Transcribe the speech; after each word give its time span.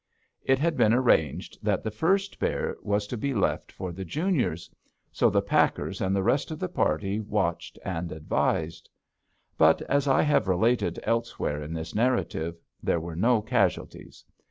It 0.43 0.57
had 0.57 0.77
been 0.77 0.93
arranged 0.95 1.59
that 1.61 1.83
the 1.83 1.91
first 1.91 2.39
bear 2.39 2.75
was 2.81 3.05
to 3.05 3.15
be 3.15 3.35
left 3.35 3.71
for 3.71 3.91
the 3.91 4.03
juniors. 4.03 4.67
So 5.11 5.29
the 5.29 5.43
packers 5.43 6.01
and 6.01 6.15
the 6.15 6.23
rest 6.23 6.49
of 6.49 6.57
the 6.57 6.67
party 6.69 7.19
watched 7.19 7.77
and 7.85 8.11
advised. 8.11 8.89
But, 9.59 9.79
as 9.83 10.07
I 10.07 10.23
have 10.23 10.47
related 10.47 10.99
elsewhere 11.03 11.61
in 11.61 11.71
this 11.71 11.93
narrative, 11.93 12.57
there 12.81 12.99
were 12.99 13.15
no 13.15 13.43
casualties. 13.43 14.25